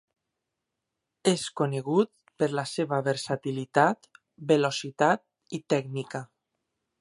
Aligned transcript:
És 1.31 1.43
conegut 1.61 2.09
per 2.43 2.49
la 2.59 2.63
seva 2.71 2.99
versatilitat, 3.09 4.09
velocitat 4.53 5.25
i 5.59 5.61
tècnica. 5.77 6.25